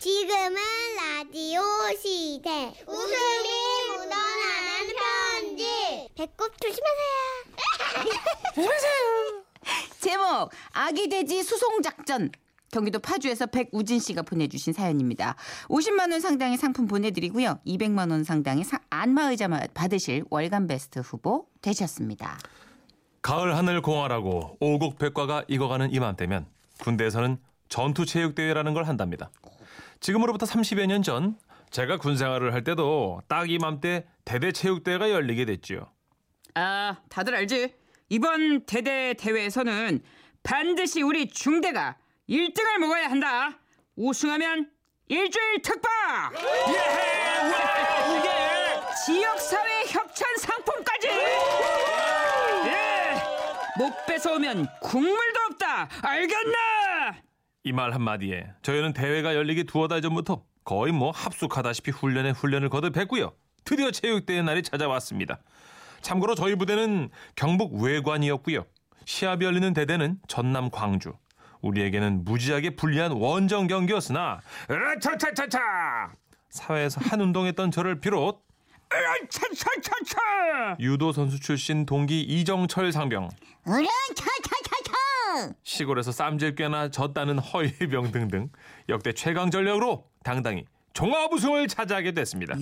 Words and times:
지금은 0.00 0.54
라디오 0.96 1.60
시대. 2.00 2.72
웃음이 2.86 3.48
묻어나는 3.90 4.96
편지. 4.96 6.08
배꼽 6.16 6.50
조심하세요. 6.58 7.10
제목 10.00 10.50
아기 10.72 11.06
돼지 11.10 11.42
수송 11.42 11.82
작전. 11.82 12.30
경기도 12.72 12.98
파주에서 12.98 13.44
백우진 13.48 13.98
씨가 14.00 14.22
보내주신 14.22 14.72
사연입니다. 14.72 15.36
50만 15.68 16.12
원 16.12 16.20
상당의 16.20 16.56
상품 16.56 16.86
보내드리고요. 16.86 17.58
200만 17.66 18.10
원 18.10 18.24
상당의 18.24 18.64
사- 18.64 18.80
안마의자 18.88 19.48
받으실 19.74 20.24
월간 20.30 20.66
베스트 20.66 21.00
후보 21.00 21.46
되셨습니다. 21.60 22.38
가을 23.20 23.54
하늘 23.54 23.82
공활하고 23.82 24.56
오곡 24.60 24.98
백과가 24.98 25.44
익어가는 25.48 25.92
이맘때면 25.92 26.46
군대에서는 26.80 27.38
전투체육대회라는 27.68 28.72
걸 28.72 28.84
한답니다. 28.84 29.30
지금으로부터 30.00 30.46
30여 30.46 30.86
년 30.86 31.02
전 31.02 31.36
제가 31.70 31.98
군 31.98 32.16
생활을 32.16 32.52
할 32.52 32.64
때도 32.64 33.20
딱 33.28 33.48
이맘때 33.50 34.04
대대 34.24 34.50
체육대회가 34.50 35.10
열리게 35.10 35.44
됐지요. 35.44 35.86
아, 36.54 36.96
다들 37.08 37.34
알지? 37.36 37.74
이번 38.08 38.64
대대 38.66 39.14
대회에서는 39.14 40.02
반드시 40.42 41.02
우리 41.02 41.28
중대가 41.28 41.96
1등을 42.28 42.78
먹어야 42.78 43.08
한다. 43.08 43.58
우승하면 43.94 44.68
일주일 45.06 45.62
특박! 45.62 46.32
지역사회 49.06 49.84
협찬 49.86 50.36
상품까지! 50.38 51.08
예! 52.66 53.14
못 53.78 53.92
뺏어오면 54.06 54.66
국물도 54.80 55.40
없다! 55.50 55.88
알겠나? 56.02 56.58
이 57.64 57.72
말 57.72 57.92
한마디에 57.92 58.46
저희는 58.62 58.92
대회가 58.94 59.34
열리기 59.34 59.64
두어 59.64 59.86
달 59.88 60.00
전부터 60.00 60.42
거의 60.64 60.92
뭐 60.92 61.10
합숙하다시피 61.10 61.90
훈련에 61.90 62.30
훈련을 62.30 62.68
거듭했고요. 62.70 63.32
드디어 63.64 63.90
체육대회 63.90 64.42
날이 64.42 64.62
찾아왔습니다. 64.62 65.40
참고로 66.00 66.34
저희 66.34 66.54
부대는 66.54 67.10
경북 67.34 67.74
외관이었고요. 67.82 68.64
시합이 69.04 69.44
열리는 69.44 69.72
대대는 69.74 70.18
전남 70.26 70.70
광주. 70.70 71.12
우리에게는 71.60 72.24
무지하게 72.24 72.76
불리한 72.76 73.12
원정 73.12 73.66
경기였으나 73.66 74.40
으라차차차차 74.70 75.60
사회에서 76.48 77.00
한 77.04 77.20
운동했던 77.20 77.70
저를 77.70 78.00
비롯 78.00 78.42
차차차차! 79.28 80.76
유도 80.80 81.12
선수 81.12 81.38
출신 81.38 81.84
동기 81.86 82.22
이정철 82.22 82.90
상병 82.92 83.28
차차차차. 83.28 84.29
시골에서 85.62 86.12
쌈질 86.12 86.54
꽤나 86.54 86.90
졌다는 86.90 87.38
허일병 87.38 88.12
등등 88.12 88.48
역대 88.88 89.12
최강 89.12 89.50
전력으로 89.50 90.04
당당히 90.22 90.64
종합 90.92 91.32
우승을 91.32 91.68
차지하게 91.68 92.12
됐습니다. 92.12 92.54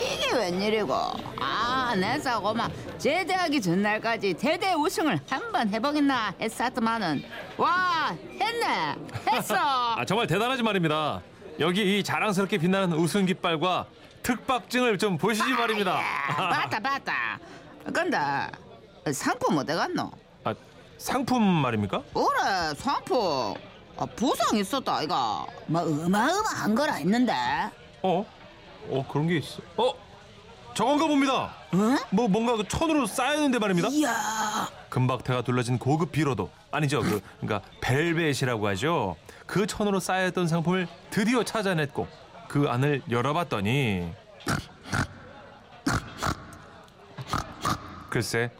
이게 0.00 0.32
웬일이고? 0.36 0.92
아, 1.40 1.94
내 1.96 2.18
사고만 2.18 2.70
제대하기 2.98 3.60
전날까지 3.60 4.34
대대 4.34 4.72
우승을 4.74 5.18
한 5.28 5.48
번 5.52 5.68
해보겠나 5.70 6.34
했었더만은 6.40 7.22
와 7.56 8.14
했네 8.40 8.94
했어. 9.30 9.54
아 9.98 10.04
정말 10.04 10.26
대단하지 10.26 10.62
말입니다. 10.62 11.22
여기 11.58 11.98
이 11.98 12.02
자랑스럽게 12.04 12.58
빛나는 12.58 12.96
우승 12.96 13.24
깃발과 13.26 13.86
특박증을 14.22 14.98
좀 14.98 15.16
보시지 15.16 15.50
말입니다. 15.52 16.00
봤다 16.36 16.78
봤다. 16.80 17.38
근데 17.92 18.18
상품 19.12 19.56
어디 19.58 19.72
갔노? 19.74 20.10
아, 20.44 20.54
상품 20.98 21.42
말입니까? 21.42 22.02
그래 22.12 22.74
상품 22.76 23.54
아, 23.96 24.06
부상 24.06 24.56
있었다 24.56 25.02
이가 25.02 25.46
뭐 25.66 25.82
어마어마한 25.82 26.74
거라 26.74 26.94
했는데 26.94 27.32
어? 28.02 28.24
어 28.90 29.06
그런 29.10 29.26
게 29.26 29.38
있어. 29.38 29.60
어? 29.76 29.92
저건가 30.74 31.08
봅니다. 31.08 31.54
응? 31.74 31.96
뭐 32.10 32.28
뭔가 32.28 32.56
그 32.56 32.66
천으로 32.68 33.06
쌓였는데 33.06 33.58
말입니다. 33.58 33.88
이야 33.88 34.68
금박태가 34.88 35.42
둘러진 35.42 35.78
고급 35.78 36.12
비로도 36.12 36.50
아니죠 36.70 37.02
그 37.02 37.20
그러니까 37.40 37.68
벨벳이라고 37.80 38.66
하죠 38.68 39.16
그 39.46 39.66
천으로 39.66 40.00
쌓여있던 40.00 40.46
상품을 40.48 40.86
드디어 41.10 41.42
찾아냈고 41.42 42.06
그 42.46 42.68
안을 42.68 43.02
열어봤더니 43.10 44.12
글쎄 48.08 48.50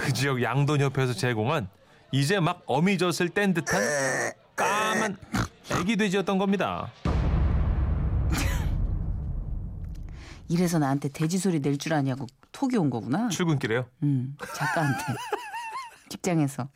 그 0.00 0.12
지역 0.12 0.42
양돈협회에서 0.42 1.12
제공한 1.14 1.68
이제 2.12 2.38
막 2.40 2.62
어미젖을 2.66 3.30
뗀 3.30 3.54
듯한 3.54 3.80
까만 4.56 5.16
애기 5.80 5.96
돼지였던 5.96 6.38
겁니다 6.38 6.90
이래서 10.48 10.78
나한테 10.78 11.08
돼지 11.08 11.38
소리 11.38 11.60
낼 11.60 11.78
줄 11.78 11.94
아냐고 11.94 12.26
톡이 12.52 12.76
온 12.76 12.88
거구나. 12.90 13.28
출근길에요 13.30 13.86
음 14.04 14.36
작가한테 14.54 15.02
직장에서 16.08 16.68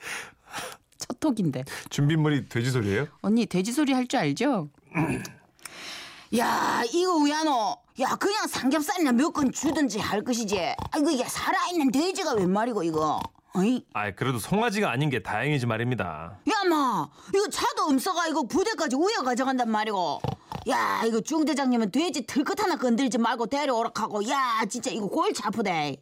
첫 0.98 1.20
톡인데. 1.20 1.62
준비물이 1.90 2.48
돼지 2.48 2.70
소리예요? 2.72 3.06
언니 3.22 3.46
돼지 3.46 3.70
소리 3.72 3.92
할 3.92 4.06
줄 4.08 4.18
알죠? 4.20 4.68
야 6.36 6.82
이거 6.92 7.16
왜하노? 7.18 7.76
야 8.00 8.16
그냥 8.16 8.46
삼겹살이나 8.46 9.12
몇 9.12 9.32
건 9.32 9.50
주든지 9.52 9.98
할 9.98 10.22
것이지. 10.22 10.58
아이고 10.90 11.10
이게 11.10 11.24
살아있는 11.24 11.90
돼지가 11.90 12.34
웬 12.34 12.50
말이고 12.52 12.82
이거? 12.82 13.20
어이? 13.54 13.82
아 13.94 14.10
그래도 14.14 14.38
송아지가 14.38 14.90
아닌 14.90 15.08
게 15.08 15.22
다행이지 15.22 15.64
말입니다 15.66 16.36
야마 16.46 17.08
이거 17.34 17.48
차도 17.48 17.84
없어가 17.84 18.26
이거 18.28 18.42
부대까지 18.42 18.96
우여 18.96 19.22
가져간단 19.24 19.70
말이고. 19.70 20.20
야 20.68 21.02
이거 21.06 21.20
중대장님은 21.20 21.90
돼지 21.92 22.26
털끝 22.26 22.62
하나 22.62 22.76
건들지 22.76 23.16
말고 23.16 23.46
데려오라 23.46 23.90
하고 23.94 24.28
야 24.28 24.62
진짜 24.68 24.90
이거 24.90 25.08
골치 25.08 25.42
아프대. 25.42 25.96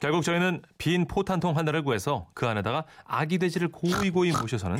결국 0.00 0.22
저희는 0.24 0.62
빈 0.78 1.06
포탄 1.06 1.40
통 1.40 1.56
하나를 1.58 1.82
구해서 1.84 2.26
그 2.34 2.48
안에다가 2.48 2.84
아기 3.04 3.38
돼지를 3.38 3.68
고이 3.68 4.10
고이 4.10 4.32
모셔서는 4.32 4.78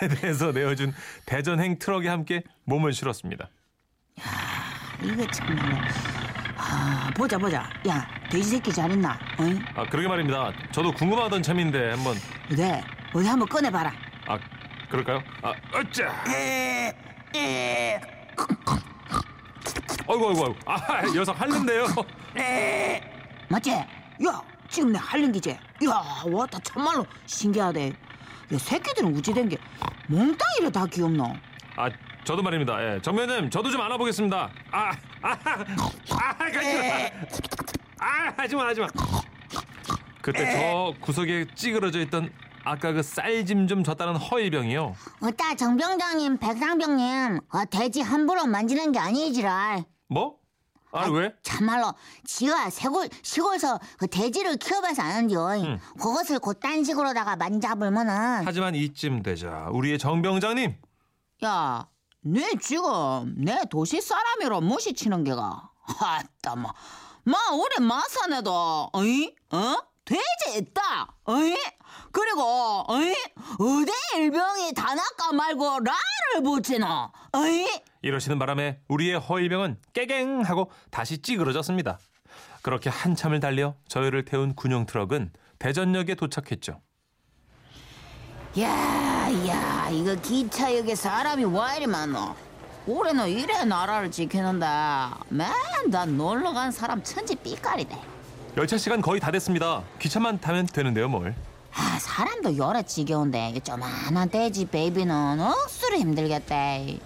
대대에서 0.00 0.52
내어준 0.54 0.94
대전행 1.26 1.78
트럭에 1.78 2.08
함께 2.08 2.44
몸을 2.64 2.92
실었습니다. 2.92 3.48
이거 5.02 5.26
참말로. 5.32 5.76
아 6.56 7.10
보자 7.16 7.36
보자. 7.36 7.68
야 7.88 8.08
돼지 8.30 8.50
새끼 8.50 8.72
잘 8.72 8.90
있나? 8.92 9.18
어이? 9.38 9.58
아 9.74 9.84
그러게 9.84 10.06
말입니다. 10.08 10.52
저도 10.70 10.92
궁금하던 10.92 11.42
참인데 11.42 11.90
한번 11.90 12.14
네 12.56 12.82
어디 13.12 13.26
한번 13.26 13.48
꺼내 13.48 13.68
봐라. 13.68 13.92
아 14.28 14.38
그럴까요? 14.88 15.20
아 15.42 15.52
어짜. 15.74 16.14
어이구 20.06 20.28
어이구 20.28 20.44
어이구. 20.44 20.54
아 20.66 21.02
녀석 21.12 21.40
할는데요. 21.40 21.84
맞지? 23.48 23.70
야, 23.70 23.86
지금 24.68 24.92
내 24.92 24.98
할린기지? 24.98 25.50
야, 25.50 26.02
왔다 26.30 26.58
참말로 26.62 27.06
신기하대. 27.26 27.88
야, 27.88 28.58
새끼들은 28.58 29.14
우찌 29.14 29.32
된게 29.32 29.56
몽땅이래 30.08 30.70
다 30.72 30.86
귀엽노. 30.86 31.24
아 31.76 31.90
저도 32.24 32.42
말입니다. 32.42 32.82
예, 32.94 33.00
정면님 33.02 33.50
저도 33.50 33.70
좀 33.70 33.80
안아보겠습니다. 33.80 34.50
아, 34.72 34.90
아, 35.22 35.38
아, 36.10 36.34
가지 36.36 36.74
마. 36.78 38.04
아, 38.06 38.34
하지 38.36 38.56
마, 38.56 38.66
하지 38.66 38.80
마. 38.80 38.88
그때 40.22 40.52
저 40.52 40.94
구석에 41.00 41.46
찌그러져 41.54 42.00
있던 42.00 42.32
아까 42.64 42.92
그 42.92 43.00
쌀짐 43.02 43.68
좀 43.68 43.84
졌다는 43.84 44.16
허일병이요. 44.16 44.96
어따 45.22 45.54
정병장님, 45.54 46.38
백상병님, 46.38 47.40
어, 47.52 47.64
돼지 47.70 48.00
함부로 48.00 48.44
만지는 48.46 48.90
게 48.90 48.98
아니지라. 48.98 49.84
뭐? 50.08 50.36
아 50.96 51.08
왜? 51.10 51.34
참말로 51.42 51.92
지가 52.24 52.70
시골 52.70 53.08
시골서 53.22 53.78
그 53.98 54.06
돼지를 54.06 54.56
키워봐서 54.56 55.02
아는디요. 55.02 55.78
그것을 55.98 56.38
곧딴 56.38 56.84
식으로다가 56.84 57.36
만잡으면은. 57.36 58.42
하지만 58.44 58.74
이쯤 58.74 59.22
되자. 59.22 59.68
우리의 59.72 59.98
정 59.98 60.22
병장님. 60.22 60.76
야, 61.44 61.86
네 62.22 62.50
지금 62.60 63.34
내 63.36 63.60
도시 63.70 64.00
사람이라 64.00 64.60
무시치는 64.60 65.24
게가. 65.24 65.70
하따 65.86 66.56
마, 66.56 66.72
마 67.24 67.38
우리 67.52 67.84
마산에도 67.84 68.90
어이 68.92 69.32
어? 69.50 69.76
돼지 70.04 70.58
있다 70.58 71.06
어이? 71.24 71.56
그리고 72.12 72.84
어이? 72.88 73.12
어디 73.58 73.92
일병이 74.16 74.72
다나까 74.74 75.32
말고 75.32 75.80
라를 75.80 76.42
붙이노 76.44 76.86
어이 77.32 77.66
이러시는 78.06 78.38
바람에 78.38 78.78
우리의 78.88 79.18
허일병은 79.18 79.78
깨갱 79.92 80.42
하고 80.42 80.70
다시 80.90 81.18
찌그러졌습니다. 81.18 81.98
그렇게 82.62 82.88
한참을 82.88 83.40
달려 83.40 83.74
저희를 83.88 84.24
태운 84.24 84.54
군용 84.54 84.86
트럭은 84.86 85.32
대전역에 85.58 86.14
도착했죠. 86.14 86.80
야, 88.60 88.68
야, 89.48 89.90
이거 89.90 90.14
기차역에 90.14 90.94
사람이 90.94 91.44
와 91.44 91.76
이리 91.76 91.86
많노? 91.86 92.34
올해는 92.86 93.28
이래 93.28 93.64
나라를 93.64 94.10
지키는데 94.10 94.66
맨날 95.28 96.16
놀러 96.16 96.52
간 96.52 96.70
사람 96.70 97.02
천지 97.02 97.34
삐까리대. 97.34 97.98
열차 98.56 98.78
시간 98.78 99.02
거의 99.02 99.20
다 99.20 99.30
됐습니다. 99.32 99.82
기차만 99.98 100.40
타면 100.40 100.66
되는데요, 100.66 101.08
뭘. 101.08 101.34
아, 101.74 101.98
사람도 101.98 102.56
여러 102.56 102.80
지겨운데 102.80 103.52
이 103.54 103.60
조만한 103.60 104.30
돼지 104.30 104.64
baby는 104.64 105.40
억수로 105.40 105.98
힘들겠대. 105.98 106.98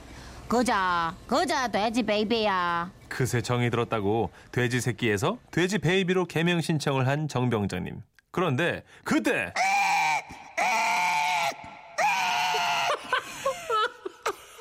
그자, 0.51 1.15
그자 1.29 1.69
돼지 1.69 2.03
baby야. 2.03 2.91
그새 3.09 3.41
정이 3.41 3.71
들었다고 3.71 4.31
돼지 4.51 4.81
새끼에서 4.81 5.39
돼지 5.53 5.79
baby로 5.79 6.25
개명 6.25 6.61
신청을 6.61 7.07
한 7.07 7.29
정병장님. 7.29 8.03
그런데 8.33 8.83
그때 9.05 9.53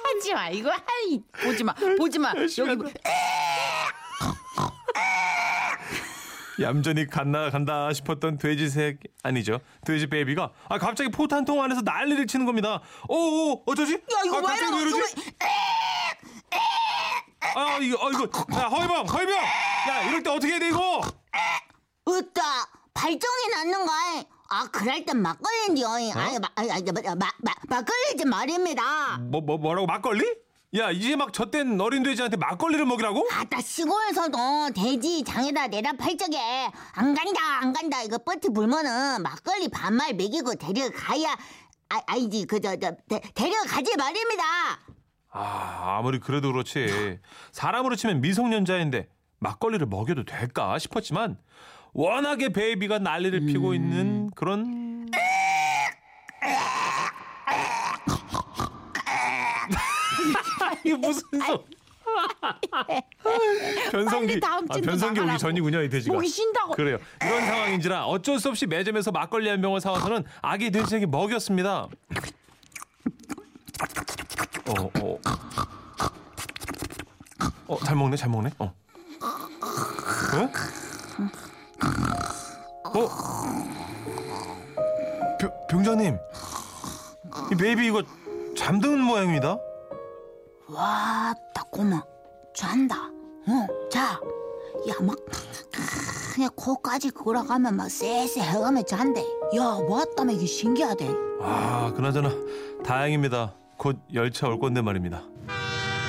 하지 0.04 0.34
마, 0.36 0.50
이거 0.50 0.70
하이 0.70 1.20
보지 1.44 1.64
마, 1.64 1.74
보지 1.98 2.20
마. 2.20 2.34
여기 2.36 2.76
뭐- 2.76 2.92
얌전히 6.62 7.08
갔나 7.08 7.50
간다 7.50 7.94
싶었던 7.94 8.38
돼지 8.38 8.68
새끼 8.70 9.08
아니죠 9.24 9.62
돼지 9.86 10.08
베이비가 10.08 10.52
아 10.68 10.78
갑자기 10.78 11.10
포탄통 11.10 11.64
안에서 11.64 11.80
난리를 11.86 12.28
치는 12.28 12.46
겁니다. 12.46 12.82
오오 13.08 13.64
어쩌지? 13.66 13.94
야, 13.94 13.98
이거 14.26 14.36
아, 14.36 14.40
왜 14.42 14.46
갑자기 14.46 14.74
왜 14.74 14.82
이러지? 14.82 15.00
아 17.60 17.78
이거 17.82 18.08
아 18.08 18.10
이거 18.12 18.24
야 18.58 18.68
허이병 18.68 19.06
허이병 19.08 19.36
야 19.36 20.02
이럴 20.08 20.24
때 20.24 20.30
어떻게 20.30 20.52
해야 20.54 20.60
돼 20.60 20.70
이거? 20.70 21.02
으따 22.08 22.42
발정이 22.94 23.50
났는가? 23.54 23.92
아 24.52 24.68
그럴 24.72 25.06
땐 25.06 25.22
마, 25.22 25.36
아니, 26.56 26.72
아니, 26.72 26.84
마, 26.92 27.02
마, 27.16 27.32
마, 27.38 27.54
막걸리지 27.68 28.26
말입니다. 28.26 29.18
뭐 29.20 29.42
뭐 29.42 29.58
뭐, 29.58 29.76
라고 29.76 29.86
막걸리? 29.86 30.26
야 30.78 30.92
이제 30.92 31.16
막 31.16 31.34
젖된 31.34 31.80
어린 31.82 32.04
돼지한테 32.04 32.38
막걸리를 32.38 32.84
먹이라고? 32.86 33.28
아따 33.32 33.62
시골에서도 33.62 34.38
돼지 34.76 35.24
장에다 35.24 35.68
내다 35.68 35.94
팔 35.94 36.16
적에 36.18 36.38
안 36.94 37.14
간다 37.16 37.42
안 37.62 37.74
간다 37.74 38.02
이거 38.04 38.18
뻗트 38.20 38.52
불면은 38.54 39.22
막걸리 39.24 39.70
반말 39.70 40.14
먹이고 40.14 40.56
데려가야 40.56 41.36
아, 41.90 42.02
아니지 42.08 42.46
그저 42.46 42.76
저 42.78 42.92
데려가지 43.34 43.96
말입니다. 43.98 44.44
아 45.32 45.98
아무리 46.00 46.20
그래도 46.20 46.52
그렇지. 46.52 47.20
사람으로 47.52 47.96
치면 47.96 48.22
미성년자인데 48.22 49.08
막걸리를 49.40 49.86
먹여도 49.88 50.26
될까 50.26 50.78
싶었지만 50.80 51.38
워낙에 51.94 52.50
베이비가 52.50 53.00
난리를 53.00 53.46
피고 53.46 53.74
있는 53.74 54.30
그런 54.36 55.08
이게 60.84 60.96
무슨 60.96 61.22
소 61.46 61.66
변성기. 63.92 64.40
다음 64.40 64.66
아, 64.70 64.74
변성기 64.74 65.12
오기 65.12 65.20
나가라고. 65.20 65.38
전이군요 65.38 65.82
이 65.84 65.90
돼지가. 65.90 66.16
목이 66.16 66.28
쉰다고. 66.28 66.74
그래요. 66.74 66.98
이런 67.22 67.46
상황인지라 67.46 68.06
어쩔 68.06 68.40
수 68.40 68.50
없이 68.50 68.66
매점에서 68.66 69.12
막걸리 69.12 69.50
한 69.50 69.62
병을 69.62 69.80
사와서는 69.82 70.24
아기 70.42 70.72
돼지에게 70.72 71.06
먹였습니다 71.06 71.88
어, 74.68 74.92
어. 75.02 75.20
어, 77.68 77.78
잘 77.86 77.96
먹네, 77.96 78.18
잘 78.18 78.30
먹네. 78.30 78.52
어. 78.60 78.74
어? 80.34 80.50
어? 82.86 83.10
병, 85.40 85.52
병장님. 85.70 86.18
이 87.52 87.56
베이비 87.56 87.86
이거 87.88 88.04
잠드는 88.58 89.00
모양입니다. 89.00 89.58
와, 90.68 91.34
딱 91.54 91.72
고마. 91.72 92.02
잔다. 92.56 92.96
어, 93.06 93.90
자. 93.92 94.20
야, 94.88 94.94
막 95.02 95.16
그냥 96.34 96.50
코까지 96.56 97.12
걸어가면 97.12 97.76
막 97.76 97.90
쎄쎄 97.90 98.42
해가며 98.42 98.84
잔대. 98.84 99.22
야, 99.56 99.64
뭐았다며 99.88 100.34
이게 100.34 100.46
신기하대. 100.46 101.10
아, 101.42 101.92
그나저나 101.96 102.30
다행입니다. 102.84 103.54
곧 103.80 103.98
열차 104.14 104.48
올 104.50 104.60
건데 104.60 104.82
말입니다. 104.82 105.24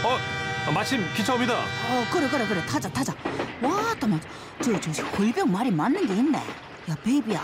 어, 0.04 0.72
마침 0.74 1.00
기차 1.16 1.34
옵니다. 1.34 1.54
어, 1.54 2.04
그래 2.12 2.28
그래 2.28 2.44
그래 2.46 2.60
타자 2.66 2.90
타자. 2.90 3.14
와, 3.62 3.94
따마 3.94 4.18
저저 4.60 5.04
홀병 5.16 5.50
말이 5.50 5.70
맞는 5.70 6.06
게 6.06 6.16
있네. 6.16 6.36
야, 6.36 6.96
베이비야. 7.04 7.40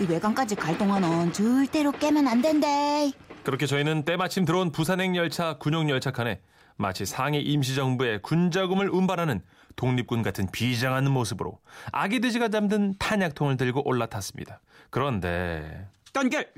이 0.00 0.04
외관까지 0.04 0.56
갈 0.56 0.76
동안은 0.76 1.32
절대로 1.32 1.92
깨면 1.92 2.26
안 2.26 2.42
된대. 2.42 3.12
그렇게 3.44 3.66
저희는 3.66 4.04
때마침 4.04 4.44
들어온 4.44 4.72
부산행 4.72 5.14
열차 5.14 5.58
군용 5.58 5.88
열차 5.88 6.10
칸에 6.10 6.40
마치 6.76 7.06
상해 7.06 7.38
임시정부의 7.38 8.22
군자금을 8.22 8.90
운반하는 8.90 9.42
독립군 9.76 10.22
같은 10.22 10.48
비장한 10.50 11.08
모습으로 11.08 11.60
아기 11.92 12.20
돼지가 12.20 12.48
잠든 12.48 12.96
탄약통을 12.98 13.56
들고 13.56 13.86
올라탔습니다. 13.88 14.60
그런데 14.90 15.86
단결 16.12 16.50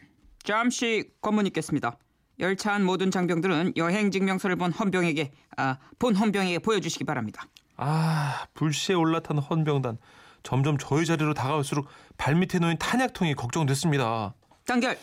잠시 0.43 1.11
검문 1.21 1.47
있겠습니다. 1.47 1.99
열차 2.41 2.73
안 2.73 2.85
모든 2.85 3.11
장병들은 3.11 3.75
여행 3.77 4.11
증명서를 4.11 4.57
본 4.57 4.73
헌병에게 4.73 5.33
아, 5.57 5.79
본 5.99 6.17
헌병에게 6.17 6.59
보여주시기 6.61 7.05
바랍니다. 7.05 7.47
아 7.77 8.47
불시에 8.55 8.95
올라탄 8.95 9.39
헌병단 9.39 9.99
점점 10.43 10.77
저희 10.79 11.07
자리로 11.07 11.35
다가올수록 11.35 11.87
발밑에 12.19 12.59
놓인 12.61 12.77
탄약통이 12.79 13.35
걱정됐습니다. 13.35 14.35
단결 14.67 14.99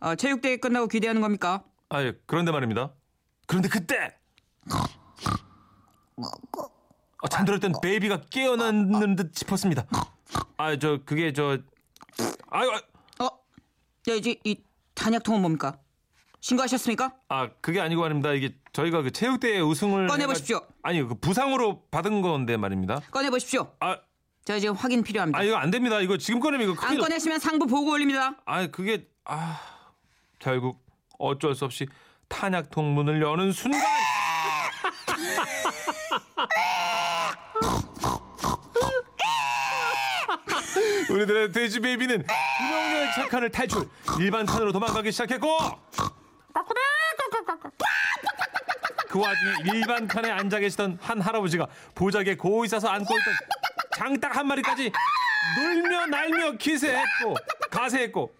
어, 0.00 0.14
체육대회 0.14 0.56
끝나고 0.58 0.88
귀대하는 0.88 1.20
겁니까? 1.20 1.64
아 1.88 2.02
예, 2.02 2.14
그런데 2.26 2.52
말입니다. 2.52 2.92
그런데 3.46 3.68
그때 3.68 4.16
아, 7.22 7.28
잠들었던 7.28 7.74
베이비가 7.82 8.22
깨어났는 8.30 9.16
듯 9.16 9.34
싶었습니다. 9.36 9.86
아 10.58 10.76
저 10.78 10.98
그게 11.04 11.32
저 11.32 11.58
아유 12.50 12.70
아, 13.18 13.24
어, 13.24 13.30
야 14.08 14.14
이제 14.14 14.36
이 14.44 14.62
탄약통은 14.94 15.40
뭡니까? 15.40 15.78
신고하셨습니까? 16.46 17.12
아 17.28 17.48
그게 17.60 17.80
아니고 17.80 18.02
말입니다. 18.02 18.32
이게 18.32 18.54
저희가 18.72 19.02
그 19.02 19.10
체육대회 19.10 19.58
우승을 19.60 20.06
꺼내 20.06 20.24
해가- 20.24 20.28
보십시오. 20.28 20.60
아니 20.84 21.02
그 21.02 21.16
부상으로 21.16 21.82
받은 21.90 22.22
건데 22.22 22.56
말입니다. 22.56 23.00
꺼내 23.10 23.30
보십시오. 23.30 23.72
아, 23.80 23.98
저 24.44 24.56
지금 24.60 24.76
확인 24.76 25.02
필요합니다. 25.02 25.36
아 25.36 25.42
이거 25.42 25.56
안 25.56 25.72
됩니다. 25.72 26.00
이거 26.00 26.16
지금 26.16 26.38
꺼내면 26.38 26.70
이거 26.70 26.86
안. 26.86 26.98
꺼내시면 26.98 27.40
상부 27.40 27.66
보고 27.66 27.90
올립니다. 27.90 28.36
아 28.44 28.68
그게 28.68 29.08
아 29.24 29.58
결국 30.38 30.84
어쩔 31.18 31.56
수 31.56 31.64
없이 31.64 31.88
탄약 32.28 32.70
통 32.70 32.94
문을 32.94 33.20
여는 33.20 33.50
순간. 33.50 33.80
우리들의 41.10 41.52
돼지 41.52 41.80
베이비는 41.80 42.24
운영열 42.60 43.12
착한을 43.14 43.50
탈출 43.50 43.88
일반 44.20 44.44
칸으로 44.46 44.72
도망가기 44.72 45.12
시작했고 45.12 45.46
그 49.08 49.20
와중에 49.20 49.52
일반 49.72 50.06
칸에 50.06 50.30
앉아 50.30 50.58
계시던 50.58 50.98
한 51.00 51.20
할아버지가 51.20 51.66
보자기에 51.94 52.36
고이 52.36 52.68
싸서 52.68 52.88
안고 52.88 53.14
있던 53.18 53.34
장딱 53.96 54.36
한 54.36 54.46
마리까지 54.46 54.92
놀며 55.58 56.06
날며 56.06 56.52
기세했고 56.52 57.34
가세했고. 57.70 58.34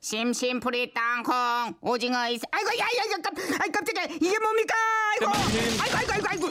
심심풀이 0.00 0.94
땅콩 0.94 1.34
오징어 1.80 2.28
있 2.28 2.40
아이고 2.52 2.70
야야야 2.78 3.16
깜 3.22 3.34
아이 3.60 3.70
깜짝이야. 3.72 4.04
이게 4.20 4.38
뭡니까? 4.38 4.74
아이고 5.12 5.32
때마침 5.32 5.80
아이고 5.80 5.96
아이고 5.96 6.12
아이고 6.12 6.26
아이고. 6.28 6.48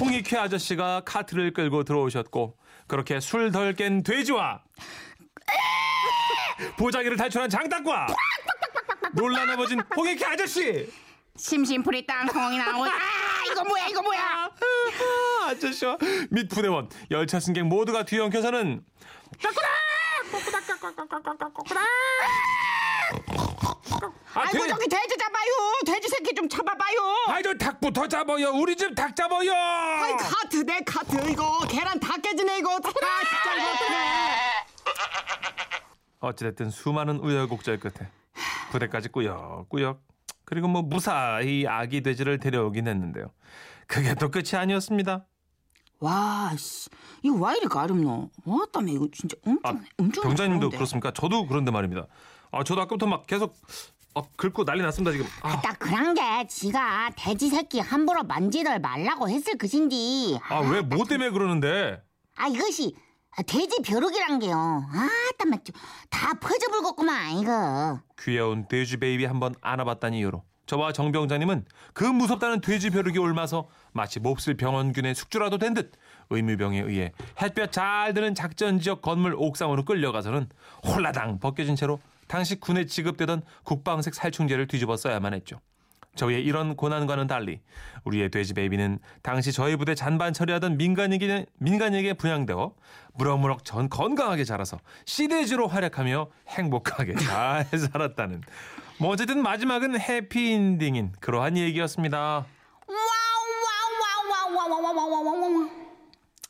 홍익회 0.00 0.36
아저씨가 0.38 1.02
카트를 1.04 1.52
끌고 1.52 1.82
들어오셨고 1.84 2.56
그렇게 2.86 3.18
술 3.20 3.50
덜 3.50 3.74
깬 3.74 4.02
돼지와 4.02 4.62
보자기를 6.76 7.16
탈출한 7.16 7.50
장닭과 7.50 8.06
놀라 9.12 9.44
넘어진 9.44 9.80
홍익회 9.96 10.24
아저씨! 10.24 10.90
심심풀이 11.36 12.06
땅콩이 12.06 12.58
나오고 12.58 12.84
아 12.84 12.90
이거 13.50 13.64
뭐야 13.64 13.86
이거 13.88 14.02
뭐야? 14.02 14.50
아저씨와 15.48 15.96
및 16.30 16.48
부대원 16.48 16.88
열차 17.10 17.40
승객 17.40 17.64
모두가 17.66 18.04
뒤엉켜서는 18.04 18.84
아, 24.34 24.40
아이고 24.40 24.52
돼- 24.64 24.68
저기 24.68 24.88
돼지 24.88 25.16
잡아요. 25.18 25.50
돼지 25.86 26.08
새끼 26.08 26.34
좀 26.34 26.48
잡아봐요. 26.48 26.96
아이 27.28 27.42
저 27.42 27.52
닭부터 27.54 28.08
잡아요. 28.08 28.50
우리 28.52 28.74
집 28.76 28.94
닭 28.94 29.14
잡아요. 29.14 29.52
아이 29.54 30.16
카트 30.16 30.64
내 30.64 30.80
카트 30.84 31.16
이거 31.30 31.60
계란 31.68 31.98
다 32.00 32.16
깨지네 32.16 32.58
이거. 32.58 32.74
어떡하나 32.76 33.20
진짜 33.28 33.54
이거 33.56 33.70
어떡해 33.72 34.66
어찌됐든 36.20 36.70
수많은 36.70 37.18
우여곡절 37.18 37.80
끝에 37.80 38.08
부대까지 38.72 39.10
꾸역꾸역 39.10 40.00
그리고 40.44 40.68
뭐 40.68 40.82
무사히 40.82 41.66
아기 41.66 42.02
돼지를 42.02 42.38
데려오긴 42.38 42.88
했는데요. 42.88 43.30
그게 43.86 44.14
또 44.14 44.30
끝이 44.30 44.50
아니었습니다. 44.54 45.26
와, 46.00 46.52
씨, 46.56 46.90
이거 47.22 47.36
와 47.38 47.54
이리 47.54 47.66
가렵노? 47.66 48.30
왔다며 48.44 48.92
이거 48.92 49.06
진짜 49.12 49.36
엄청 49.46 49.76
아, 49.76 49.80
엄청 49.98 50.24
병장님도 50.24 50.58
가까운데. 50.70 50.76
그렇습니까? 50.76 51.12
저도 51.12 51.46
그런데 51.46 51.70
말입니다. 51.70 52.06
아, 52.50 52.64
저도 52.64 52.80
아까부터 52.82 53.06
막 53.06 53.26
계속 53.26 53.54
아, 54.14 54.22
긁고 54.36 54.64
난리 54.64 54.82
났습니다 54.82 55.12
지금. 55.12 55.26
아, 55.42 55.60
딱 55.60 55.78
그런 55.78 56.12
게 56.14 56.20
지가 56.48 57.12
돼지 57.16 57.48
새끼 57.50 57.78
함부로 57.78 58.24
만지들 58.24 58.80
말라고 58.80 59.28
했을 59.30 59.56
것인지 59.56 60.38
아왜뭐 60.48 61.04
때문에 61.08 61.30
그러는데? 61.30 62.02
아 62.36 62.48
이것이 62.48 62.94
아, 62.96 63.00
돼지 63.46 63.80
벼룩이란 63.82 64.38
게요. 64.40 64.54
아, 64.92 65.08
땀 65.38 65.50
맞죠. 65.50 65.72
다 66.10 66.34
퍼져불겠구만 66.34 67.38
이거. 67.38 68.00
귀여운 68.20 68.68
돼지 68.68 68.98
baby 68.98 69.24
한번 69.24 69.54
안아봤다는 69.60 70.18
이유로 70.18 70.42
저와 70.66 70.92
정 70.92 71.10
병장님은 71.12 71.64
그 71.92 72.04
무섭다는 72.04 72.60
돼지 72.60 72.90
벼룩이 72.90 73.18
옮아서 73.18 73.68
마치 73.92 74.20
몹쓸 74.20 74.56
병원균의 74.56 75.14
숙주라도 75.14 75.58
된 75.58 75.74
듯 75.74 75.92
의무병에 76.30 76.80
의해 76.80 77.12
햇볕 77.40 77.72
잘 77.72 78.14
드는 78.14 78.34
작전 78.34 78.78
지역 78.78 79.02
건물 79.02 79.34
옥상으로 79.36 79.84
끌려가서는 79.84 80.48
홀라당 80.86 81.40
벗겨진 81.40 81.74
채로 81.76 81.98
당시 82.28 82.60
군에 82.60 82.86
지급되던 82.86 83.42
국방색 83.64 84.14
살충제를 84.14 84.66
뒤집어 84.66 84.96
써야만 84.96 85.34
했죠. 85.34 85.60
저희의 86.14 86.44
이런 86.44 86.76
고난과는 86.76 87.26
달리 87.26 87.60
우리의 88.04 88.30
돼지 88.30 88.52
베이비는 88.54 88.98
당시 89.22 89.52
저희 89.52 89.76
부대 89.76 89.94
잔반 89.94 90.32
처리하던 90.32 90.76
민간에게 90.76 91.46
민간에게 91.58 92.14
분양되어 92.14 92.74
무럭무럭 93.14 93.64
전 93.64 93.88
건강하게 93.88 94.44
자라서 94.44 94.78
시대지로 95.06 95.68
활약하며 95.68 96.28
행복하게 96.48 97.14
잘 97.16 97.64
살았다는 97.64 98.42
뭐 98.98 99.10
어쨌든 99.10 99.42
마지막은 99.42 99.98
해피엔딩인 99.98 101.12
그러한 101.20 101.56
얘기였습니다. 101.56 102.46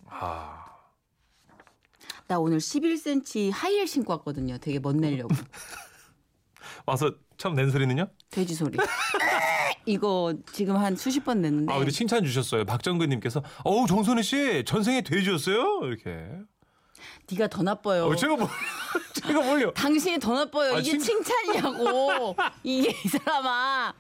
아, 0.09 0.65
나 2.27 2.39
오늘 2.39 2.59
11cm 2.59 3.51
하이힐 3.53 3.87
신고 3.87 4.13
왔거든요. 4.15 4.59
되게 4.59 4.79
멋내려고. 4.79 5.35
와서 6.85 7.11
처음 7.37 7.55
낸 7.55 7.71
소리는요? 7.71 8.09
돼지 8.31 8.55
소리. 8.55 8.77
이거 9.87 10.35
지금 10.53 10.77
한 10.77 10.95
수십 10.97 11.25
번 11.25 11.41
냈는데 11.43 11.73
아, 11.73 11.79
근데 11.79 11.91
칭찬 11.91 12.25
주셨어요. 12.25 12.65
박정근님께서 12.65 13.43
어우 13.65 13.87
정선혜 13.87 14.23
씨 14.23 14.63
전생에 14.67 15.03
돼지였어요? 15.03 15.81
이렇게. 15.85 16.29
네가 17.31 17.49
더 17.49 17.63
나빠요. 17.63 18.07
어, 18.07 18.15
제가 18.17 18.37
뭐 18.37 18.49
제가 19.15 19.41
뭘요? 19.43 19.73
당신이 19.73 20.19
더 20.19 20.35
나빠요. 20.35 20.75
아, 20.75 20.79
이게 20.79 20.99
칭- 20.99 21.01
칭찬이냐고. 21.23 22.37
이게 22.63 22.91
이 22.91 23.09
사람아. 23.09 23.93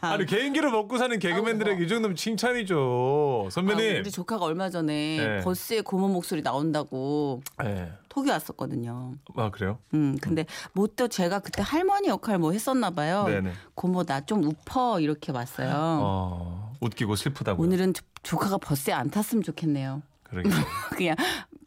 참. 0.00 0.12
아니 0.12 0.26
개인기를 0.26 0.70
먹고 0.70 0.98
사는 0.98 1.18
개그맨들에게 1.18 1.84
이 1.84 1.88
정도면 1.88 2.16
칭찬이죠. 2.16 3.44
아, 3.46 3.50
선배님. 3.50 4.00
우리 4.00 4.10
조카가 4.10 4.44
얼마 4.44 4.70
전에 4.70 5.16
네. 5.18 5.40
버스에 5.42 5.80
고모 5.82 6.08
목소리 6.08 6.42
나온다고 6.42 7.42
네. 7.62 7.92
톡이 8.08 8.30
왔었거든요. 8.30 9.14
아 9.36 9.50
그래요? 9.50 9.78
음, 9.94 10.16
근데 10.20 10.46
뭐또 10.72 11.08
제가 11.08 11.38
그때 11.40 11.62
할머니 11.62 12.08
역할 12.08 12.38
뭐 12.38 12.52
했었나 12.52 12.90
봐요. 12.90 13.24
네네. 13.28 13.52
고모 13.74 14.02
나좀 14.04 14.42
웃퍼 14.44 15.00
이렇게 15.00 15.30
왔어요. 15.32 15.70
어, 15.74 16.72
웃기고 16.80 17.14
슬프다고. 17.16 17.62
오늘은 17.62 17.94
조- 17.94 18.02
조카가 18.22 18.58
버스에 18.58 18.92
안 18.92 19.10
탔으면 19.10 19.42
좋겠네요. 19.44 20.02
그러게. 20.24 20.48
그냥 20.96 21.16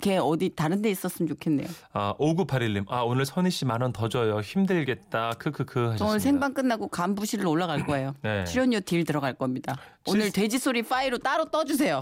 걔 0.03 0.17
어디 0.17 0.49
다른 0.53 0.81
데 0.81 0.89
있었으면 0.91 1.29
좋겠네요. 1.29 1.67
아 1.93 2.13
5981님. 2.19 2.85
아 2.91 3.03
오늘 3.03 3.25
선희 3.25 3.49
씨 3.49 3.63
만 3.65 3.81
원 3.81 3.93
더 3.93 4.09
줘요. 4.09 4.41
힘들겠다. 4.41 5.31
크크크 5.39 5.79
하셨습니다. 5.79 6.05
오늘 6.05 6.19
생방 6.19 6.53
끝나고 6.53 6.89
간부실로 6.89 7.49
올라갈 7.49 7.85
거예요. 7.85 8.13
네. 8.21 8.43
출연료 8.43 8.81
딜 8.81 9.05
들어갈 9.05 9.33
겁니다. 9.33 9.77
오늘 10.07 10.23
실- 10.23 10.33
돼지 10.33 10.59
소리 10.59 10.83
파일로 10.83 11.19
따로 11.19 11.45
떠주세요. 11.45 12.01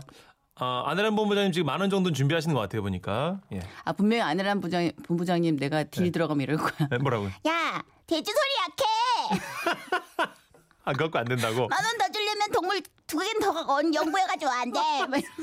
아 0.56 0.84
아내란 0.88 1.16
본부장님 1.16 1.52
지금 1.52 1.68
만 1.68 1.80
원 1.80 1.92
정도는 1.92 2.16
준비하시는 2.16 2.56
것 2.56 2.62
같아요 2.62 2.82
보니까. 2.82 3.40
예. 3.54 3.60
아 3.86 3.94
분명히 3.94 4.24
아내란 4.24 4.62
부장 4.62 4.92
본부장님 5.06 5.58
내가 5.58 5.84
딜 5.84 6.06
네. 6.06 6.10
들어가면 6.10 6.42
이럴 6.42 6.58
거야. 6.58 6.88
네, 6.90 6.98
뭐라고요? 6.98 7.30
야, 7.48 7.84
돼지 8.08 8.32
소리 8.32 9.38
약해. 9.38 9.46
아 10.86 10.94
그거 10.94 11.20
안 11.20 11.26
된다고. 11.26 11.68
만 11.68 11.86
원 11.86 11.98
더 12.00 12.10
주려면 12.12 12.50
동물 12.52 12.82
두 13.06 13.20
개는 13.20 13.40
더건 13.40 13.94
연구해가지고 13.94 14.50
안 14.52 14.72
돼. 14.72 14.80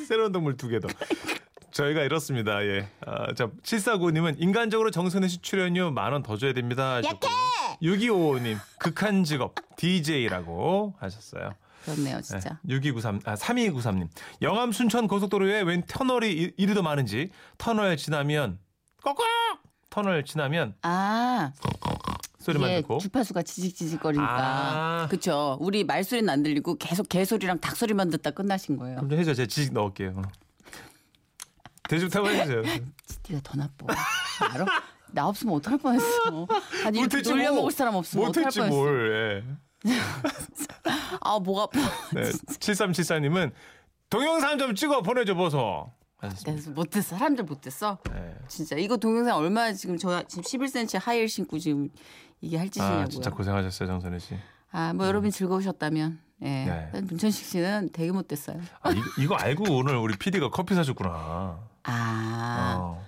새로운 0.08 0.32
동물 0.32 0.56
두 0.56 0.68
개 0.68 0.80
더. 0.80 0.88
저희가 1.78 2.02
이렇습니다. 2.02 2.60
예. 2.64 2.88
아, 3.06 3.32
자, 3.34 3.48
749님은 3.62 4.34
인간적으로 4.40 4.90
정선혜 4.90 5.28
씨 5.28 5.38
출연료 5.38 5.92
만 5.92 6.12
원 6.12 6.22
더 6.24 6.36
줘야 6.36 6.52
됩니다. 6.52 7.00
약해. 7.04 7.28
6255님, 7.80 8.58
극한 8.80 9.22
직업, 9.22 9.54
DJ라고 9.76 10.94
하셨어요. 10.98 11.54
그렇네요, 11.84 12.16
네, 12.16 12.22
진짜. 12.22 12.58
6293, 12.68 13.20
아, 13.24 13.34
3293님. 13.36 14.08
영암 14.42 14.72
순천 14.72 15.06
고속도로에 15.06 15.62
웬 15.62 15.84
터널이 15.86 16.32
이- 16.32 16.52
이리도 16.56 16.82
많은지 16.82 17.30
터널 17.58 17.96
지나면, 17.96 18.58
꺼꺼! 19.00 19.22
터널 19.88 20.24
지나면 20.24 20.74
아, 20.82 21.52
소리만 22.40 22.70
이게 22.70 22.80
듣고. 22.80 22.98
주파수가 22.98 23.42
지직지직거리니까. 23.42 24.28
아. 24.28 25.06
그쵸. 25.08 25.56
우리 25.60 25.84
말소리는 25.84 26.28
안 26.28 26.42
들리고 26.42 26.76
계속 26.76 27.08
개소리랑 27.08 27.60
닭소리만 27.60 28.10
듣다 28.10 28.32
끝나신 28.32 28.76
거예요. 28.76 28.96
그럼 28.96 29.10
좀 29.10 29.18
해줘. 29.20 29.32
제가 29.34 29.46
지직 29.46 29.72
넣을게요. 29.72 30.22
대중 31.88 32.08
타고 32.08 32.28
해주세요. 32.28 32.62
네가 33.28 33.42
더 33.42 33.56
나빠. 33.56 33.86
알아? 34.52 34.66
나 35.12 35.26
없으면 35.26 35.54
어떡할 35.54 35.78
뻔했어. 35.78 36.46
아니 36.84 36.98
이렇게 36.98 37.16
못했지 37.16 37.30
놀려 37.30 37.48
먹을 37.50 37.62
뭐. 37.62 37.70
사람 37.70 37.94
없으면 37.94 38.28
어떡할 38.28 38.44
못했지 38.44 38.58
뻔했어. 38.60 38.76
뭘. 38.76 39.44
예. 39.84 39.90
아, 41.20 41.38
목 41.38 41.58
아파. 41.60 41.78
네, 42.14 42.22
7374님은 42.22 43.52
동영상 44.10 44.58
좀 44.58 44.74
찍어 44.74 45.02
보내줘 45.02 45.34
보소. 45.34 45.92
그래서 46.44 46.70
못했어. 46.72 47.16
사람들 47.16 47.44
못했어. 47.44 47.98
네. 48.12 48.34
진짜 48.48 48.76
이거 48.76 48.96
동영상 48.96 49.36
얼마나 49.36 49.72
지금 49.72 49.96
저 49.96 50.22
지금 50.24 50.42
11cm 50.42 51.00
하이힐 51.00 51.28
신고 51.28 51.58
지금 51.58 51.90
이게 52.40 52.56
할 52.56 52.68
짓이냐고요. 52.68 53.02
아 53.02 53.08
진짜 53.08 53.30
고생하셨어요 53.30 53.86
정선혜 53.88 54.18
씨. 54.18 54.34
아, 54.72 54.92
뭐 54.92 55.06
여러분 55.06 55.30
즐거우셨다면 55.30 56.18
예. 56.42 56.46
네. 56.92 57.00
문천식 57.02 57.46
씨는 57.46 57.90
되게 57.92 58.10
못됐어요. 58.10 58.60
아 58.80 58.90
이거, 58.90 59.04
이거 59.18 59.34
알고 59.36 59.76
오늘 59.76 59.96
우리 59.96 60.16
PD가 60.16 60.50
커피 60.50 60.74
사줬구나. 60.74 61.67
아. 61.88 62.76
어. 62.78 63.06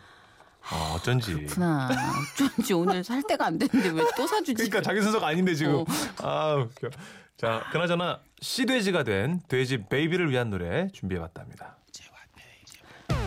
아, 0.73 0.95
어쩐지. 0.97 1.35
그렇구나. 1.35 1.89
어쩐지 2.35 2.73
오늘 2.75 3.03
살 3.03 3.23
때가 3.27 3.47
안 3.47 3.59
되는데 3.59 3.89
왜 3.91 4.05
또 4.17 4.27
사주지? 4.27 4.55
그러니까 4.55 4.83
자기 4.83 5.01
순서가 5.03 5.27
아닌데 5.29 5.55
지금. 5.55 5.75
어. 5.77 5.85
아 6.23 6.55
웃겨. 6.55 6.91
자 7.37 7.65
그나저나 7.73 8.21
시돼지가 8.41 9.03
된 9.05 9.41
돼지 9.49 9.85
베이비를 9.89 10.31
위한 10.31 10.51
노래 10.51 10.89
준비해봤답니다. 10.93 11.77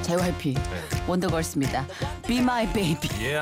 JYP 0.04 0.54
네. 0.54 1.04
원더걸스입니다. 1.08 1.86
Be 2.28 2.38
My 2.40 2.72
Baby. 2.74 3.10
예. 3.26 3.40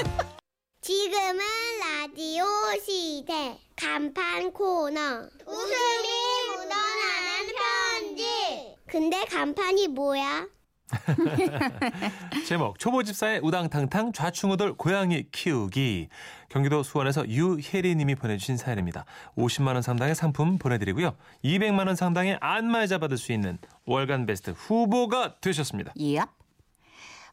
지금은 0.81 1.39
라디오 1.79 2.43
시대 2.83 3.57
간판 3.75 4.51
코너 4.51 4.99
웃음이 5.47 6.07
묻어나는 6.47 7.53
편지 7.55 8.75
근데 8.87 9.25
간판이 9.25 9.87
뭐야? 9.89 10.47
제목 12.47 12.79
초보 12.79 13.03
집사의 13.03 13.39
우당탕탕 13.43 14.13
좌충우돌 14.13 14.75
고양이 14.77 15.23
키우기 15.31 16.09
경기도 16.49 16.83
수원에서 16.83 17.27
유혜리님이 17.27 18.15
보내주신 18.15 18.57
사연입니다. 18.57 19.05
50만 19.37 19.73
원 19.73 19.81
상당의 19.81 20.15
상품 20.15 20.57
보내드리고요. 20.57 21.15
200만 21.43 21.87
원 21.87 21.95
상당의 21.95 22.37
안마의자 22.41 22.97
받을 22.97 23.17
수 23.17 23.31
있는 23.31 23.57
월간 23.85 24.25
베스트 24.25 24.51
후보가 24.51 25.39
되셨습니다. 25.39 25.93
예. 26.01 26.19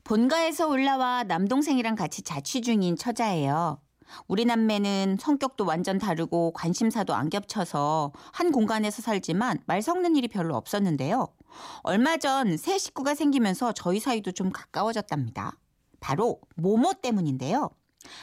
본가에서 0.05 0.69
올라와 0.69 1.25
남동생이랑 1.25 1.95
같이 1.95 2.23
자취 2.23 2.62
중인 2.62 2.97
처자예요. 2.97 3.81
우리 4.27 4.45
남매는 4.45 5.19
성격도 5.21 5.65
완전 5.65 5.99
다르고 5.99 6.53
관심사도 6.53 7.15
안 7.15 7.29
겹쳐서 7.31 8.12
한 8.33 8.53
공간에서 8.53 9.03
살지만 9.03 9.59
말 9.67 9.83
섞는 9.83 10.17
일이 10.17 10.29
별로 10.29 10.57
없었는데요. 10.57 11.29
얼마 11.83 12.17
전 12.17 12.57
새 12.57 12.79
식구가 12.79 13.15
생기면서 13.15 13.73
저희 13.73 14.00
사이도 14.00 14.33
좀 14.33 14.50
가까워졌답니다. 14.50 15.53
바로 16.00 16.41
모모 16.57 16.95
때문인데요. 17.03 17.71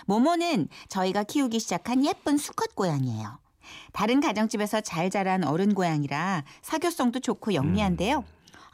모모는 0.05 0.67
저희가 0.89 1.23
키우기 1.23 1.59
시작한 1.59 2.05
예쁜 2.05 2.37
수컷 2.37 2.75
고양이에요. 2.75 3.39
다른 3.93 4.21
가정집에서 4.21 4.81
잘 4.81 5.09
자란 5.09 5.43
어른 5.43 5.73
고양이라 5.73 6.43
사교성도 6.61 7.19
좋고 7.19 7.53
영리한데요. 7.53 8.23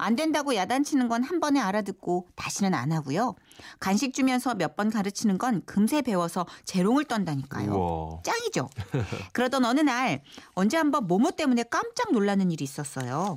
안 0.01 0.15
된다고 0.15 0.55
야단치는 0.55 1.07
건 1.07 1.21
한 1.23 1.39
번에 1.39 1.59
알아듣고 1.59 2.27
다시는 2.35 2.73
안 2.73 2.91
하고요. 2.91 3.35
간식 3.79 4.13
주면서 4.13 4.55
몇 4.55 4.75
번 4.75 4.89
가르치는 4.89 5.37
건 5.37 5.61
금세 5.65 6.01
배워서 6.01 6.45
재롱을 6.65 7.05
떤다니까요. 7.05 7.71
우와. 7.73 8.21
짱이죠. 8.23 8.67
그러던 9.33 9.63
어느 9.65 9.81
날 9.81 10.23
언제 10.55 10.77
한번 10.77 11.05
모모 11.07 11.31
때문에 11.31 11.63
깜짝 11.69 12.11
놀라는 12.13 12.49
일이 12.51 12.63
있었어요. 12.63 13.35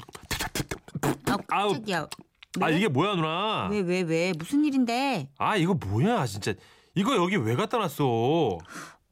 아. 1.26 1.36
깜짝이야. 1.46 2.06
아 2.60 2.66
왜? 2.66 2.76
이게 2.76 2.88
뭐야 2.88 3.16
누나? 3.16 3.68
왜, 3.70 3.80
왜, 3.80 4.00
왜? 4.02 4.32
무슨 4.38 4.64
일인데? 4.64 5.28
아 5.38 5.56
이거 5.56 5.74
뭐야 5.74 6.24
진짜. 6.26 6.54
이거 6.94 7.16
여기 7.16 7.34
왜 7.36 7.56
갖다 7.56 7.76
놨어? 7.78 8.58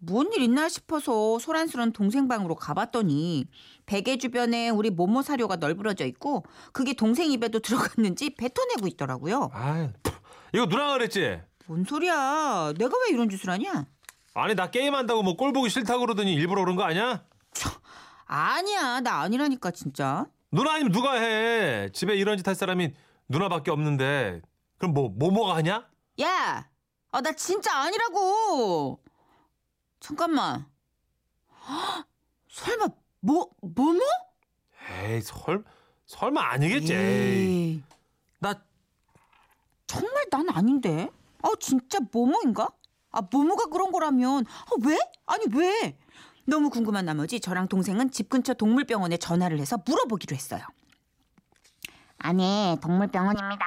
뭔 0.04 0.32
일 0.32 0.42
있나 0.42 0.68
싶어서 0.68 1.38
소란스런 1.38 1.92
동생 1.92 2.26
방으로 2.26 2.56
가봤더니 2.56 3.47
베개 3.87 4.18
주변에 4.18 4.68
우리 4.68 4.90
모모 4.90 5.23
사료가 5.23 5.56
널브러져 5.56 6.06
있고 6.06 6.44
그게 6.73 6.92
동생 6.94 7.30
입에도 7.30 7.61
들어갔는지 7.62 8.35
뱉어내고 8.35 8.88
있더라고요. 8.88 9.50
아 9.52 9.90
이거 10.52 10.66
누나가 10.66 10.94
그랬지? 10.94 11.40
뭔 11.66 11.85
소리야? 11.85 12.73
내가 12.76 12.90
왜 13.06 13.14
이런 13.14 13.28
짓을 13.30 13.49
하냐? 13.50 13.87
아니 14.35 14.54
나 14.54 14.71
게임한다고 14.71 15.23
뭐 15.23 15.37
꼴 15.37 15.52
보기 15.52 15.68
싫다고 15.71 16.00
그러더니 16.00 16.35
일부러 16.35 16.62
그런 16.62 16.75
거 16.76 16.82
아니야? 16.82 17.25
아니야, 18.26 19.00
나 19.00 19.21
아니라니까 19.21 19.71
진짜. 19.73 20.26
누나 20.50 20.73
아니면 20.75 20.90
누가 20.92 21.14
해? 21.14 21.90
집에 21.92 22.14
이런 22.16 22.37
짓 22.38 22.47
할 22.49 22.54
사람이 22.54 22.92
누나밖에 23.28 23.71
없는데 23.71 24.40
그럼 24.78 24.94
뭐 24.94 25.11
모모가 25.11 25.54
하냐? 25.56 25.87
야, 26.23 26.68
아, 27.12 27.21
나 27.21 27.32
진짜 27.32 27.76
아니라고. 27.78 29.00
잠깐만. 30.02 30.66
헉, 31.68 32.04
설마 32.49 32.88
뭐 33.21 33.50
뭐뭐? 33.62 34.00
에이 35.04 35.21
설 35.23 35.62
설마 36.06 36.42
아니겠지. 36.42 36.92
에이. 36.92 37.82
나 38.40 38.61
정말 39.87 40.25
난 40.30 40.49
아닌데. 40.50 41.09
아 41.42 41.49
진짜 41.61 41.99
모모인가? 42.12 42.68
아 43.12 43.21
모모가 43.30 43.66
그런 43.66 43.92
거라면 43.92 44.44
아, 44.47 44.71
왜? 44.85 44.99
아니 45.26 45.44
왜? 45.54 45.97
너무 46.44 46.68
궁금한 46.71 47.04
나머지 47.04 47.38
저랑 47.38 47.68
동생은 47.68 48.11
집 48.11 48.28
근처 48.28 48.54
동물병원에 48.54 49.16
전화를 49.18 49.61
해서 49.61 49.78
물어보기로 49.87 50.35
했어요. 50.35 50.62
아니 52.18 52.76
동물병원입니다. 52.82 53.64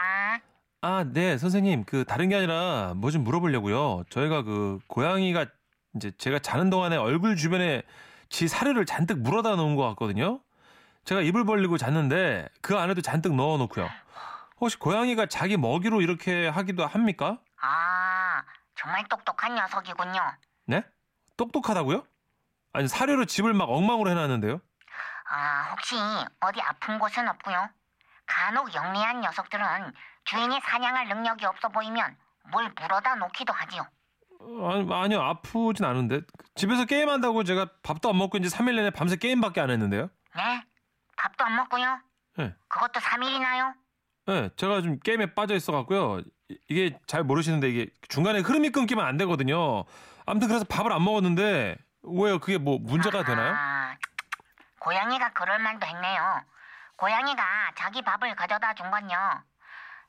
아, 0.82 1.04
네, 1.04 1.38
선생님. 1.38 1.84
그 1.86 2.04
다른 2.06 2.30
게 2.30 2.36
아니라 2.36 2.94
뭐 2.96 3.10
좀 3.10 3.24
물어보려고요. 3.24 4.04
저희가 4.10 4.44
그 4.44 4.80
고양이가 4.88 5.48
이제 5.96 6.12
제가 6.18 6.40
자는 6.40 6.70
동안에 6.70 6.98
얼굴 6.98 7.36
주변에 7.36 7.82
지 8.30 8.48
사료를 8.48 8.86
잔뜩 8.86 9.20
물어다 9.20 9.56
놓은 9.56 9.76
것 9.76 9.88
같거든요. 9.90 10.42
제가 11.06 11.22
입을 11.22 11.46
벌리고 11.46 11.78
잤는데 11.78 12.50
그 12.62 12.78
안에도 12.78 13.02
잔뜩 13.02 13.36
넣어 13.36 13.58
놓고요. 13.58 13.90
혹시 14.60 14.78
고양이가 14.78 15.28
자기 15.28 15.58
먹이로 15.58 16.02
이렇게 16.02 16.48
하기도 16.48 16.86
합니까? 16.86 17.40
아 17.62 18.44
정말 18.76 19.06
똑똑한 19.08 19.56
녀석이군요. 19.56 20.34
네? 20.66 20.84
똑똑하다고요? 21.38 22.04
아니, 22.74 22.88
사료로 22.88 23.26
집을 23.26 23.54
막 23.54 23.66
엉망으로 23.70 24.10
해놨는데요. 24.10 24.60
아 25.30 25.70
혹시 25.72 25.96
어디 26.42 26.62
아픈 26.62 27.00
곳은 27.00 27.28
없고요? 27.28 27.70
간혹 28.26 28.74
영리한 28.74 29.22
녀석들은 29.22 29.94
주인이 30.26 30.60
사냥할 30.62 31.08
능력이 31.08 31.46
없어 31.46 31.70
보이면 31.70 32.18
뭘 32.52 32.72
물어다 32.80 33.16
놓기도 33.16 33.54
하지요. 33.54 33.88
어, 34.40 34.70
아니, 34.72 34.94
아니요, 34.94 35.22
아프진 35.22 35.86
않은데. 35.86 36.22
집에서 36.56 36.86
게임한다고 36.86 37.44
제가 37.44 37.68
밥도 37.84 38.10
안 38.10 38.18
먹고 38.18 38.38
이제 38.38 38.48
3일 38.56 38.76
내내 38.76 38.90
밤새 38.92 39.16
게임밖에 39.16 39.62
안 39.62 39.70
했는데요. 39.70 40.10
네? 40.36 40.64
밥도 41.18 41.46
안 41.46 41.56
먹고요? 41.56 42.00
네. 42.38 42.54
그것도 42.68 43.00
3일이나요? 43.00 43.74
네, 44.28 44.50
제가 44.58 44.82
좀 44.82 45.00
게임에 45.00 45.34
빠져 45.34 45.56
있어 45.56 45.72
갖고요. 45.72 46.20
이- 46.50 46.58
이게 46.70 47.00
잘 47.08 47.24
모르시는데 47.24 47.70
이게 47.70 47.88
중간에 48.10 48.40
흐름이 48.40 48.70
끊기면 48.72 49.06
안 49.06 49.18
되거든요. 49.18 49.84
아무튼 50.26 50.48
그래서 50.48 50.66
밥을 50.66 50.92
안 50.92 51.04
먹었는데 51.04 51.78
왜요? 52.04 52.40
그게 52.40 52.58
뭐 52.58 52.78
문제가 52.80 53.24
되나요? 53.24 53.54
아, 53.56 53.96
고양이가 54.80 55.34
그럴 55.34 55.60
만도 55.60 55.86
했네요. 55.88 56.42
고양이가 56.98 57.72
자기 57.76 58.02
밥을 58.02 58.36
가져다 58.36 58.74
준 58.74 58.90
건요. 58.92 59.18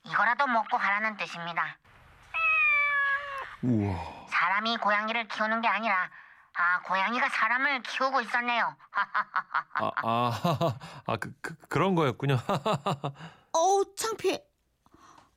이거라도 0.05 0.47
먹고 0.47 0.77
가라는 0.79 1.17
뜻입니다. 1.17 1.77
우와. 3.63 4.16
사람이 4.29 4.77
고양이를 4.79 5.29
키우는 5.29 5.61
게 5.61 5.69
아니라 5.69 5.95
아 6.55 6.81
고양이가 6.83 7.29
사람을 7.29 7.83
키우고 7.83 8.21
있었네요. 8.23 8.75
아, 9.75 9.91
아, 10.03 10.79
아 11.07 11.17
그, 11.17 11.33
그, 11.43 11.57
그런 11.69 11.95
거였군요. 11.95 12.39
어우 13.53 13.95
창피해. 13.95 14.43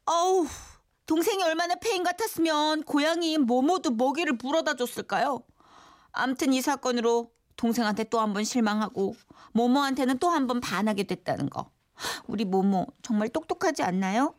어우 0.05 0.47
동생이 1.05 1.43
얼마나 1.43 1.75
폐인 1.75 2.03
같았으면 2.03 2.83
고양이 2.83 3.37
모모도 3.37 3.91
먹이를 3.91 4.33
물어다 4.41 4.75
줬을까요? 4.75 5.43
암튼 6.11 6.53
이 6.53 6.61
사건으로 6.61 7.31
동생한테 7.57 8.05
또 8.05 8.19
한 8.19 8.33
번 8.33 8.43
실망하고 8.43 9.15
모모한테는 9.53 10.19
또 10.19 10.29
한 10.29 10.47
번 10.47 10.61
반하게 10.61 11.03
됐다는 11.03 11.49
거. 11.49 11.69
우리 12.27 12.45
모모 12.45 12.87
정말 13.01 13.27
똑똑하지 13.29 13.83
않나요? 13.83 14.35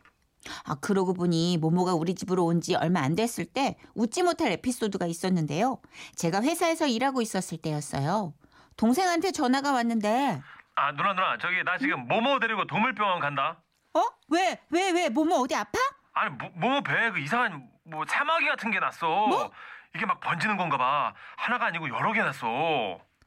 아 0.65 0.75
그러고 0.75 1.13
보니 1.13 1.57
모모가 1.59 1.93
우리 1.93 2.15
집으로 2.15 2.45
온 2.45 2.61
지 2.61 2.75
얼마 2.75 3.01
안 3.01 3.15
됐을 3.15 3.45
때 3.45 3.75
웃지 3.95 4.21
못할 4.23 4.51
에피소드가 4.51 5.05
있었는데요. 5.07 5.79
제가 6.15 6.41
회사에서 6.41 6.85
일하고 6.87 7.21
있었을 7.21 7.57
때였어요. 7.57 8.33
동생한테 8.77 9.31
전화가 9.31 9.71
왔는데 9.73 10.41
아 10.75 10.91
누나 10.93 11.13
누나 11.13 11.37
저기 11.39 11.63
나 11.63 11.77
지금 11.77 12.07
모모 12.07 12.39
데리고 12.39 12.65
동물병원 12.65 13.19
간다. 13.19 13.61
어? 13.93 14.01
왜? 14.29 14.59
왜? 14.69 14.91
왜? 14.91 15.09
모모 15.09 15.35
어디 15.35 15.55
아파? 15.55 15.71
아니 16.13 16.29
모, 16.35 16.49
모모 16.55 16.83
배에 16.83 17.11
그 17.11 17.19
이상한 17.19 17.67
뭐 17.83 18.05
사마귀 18.07 18.45
같은 18.47 18.71
게 18.71 18.79
났어. 18.79 19.51
이게 19.95 20.05
막 20.05 20.19
번지는 20.21 20.55
건가 20.57 20.77
봐. 20.77 21.13
하나가 21.37 21.65
아니고 21.65 21.89
여러 21.89 22.13
개 22.13 22.21
났어. 22.21 22.47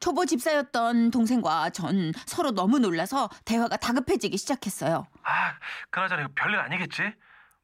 초보 0.05 0.23
집사였던 0.23 1.09
동생과 1.09 1.71
전 1.71 2.13
서로 2.27 2.51
너무 2.51 2.77
놀라서 2.77 3.27
대화가 3.43 3.75
다급해지기 3.77 4.37
시작했어요. 4.37 5.07
아 5.23 5.55
그나저나 5.89 6.21
이거 6.21 6.31
별일 6.35 6.59
아니겠지? 6.59 7.01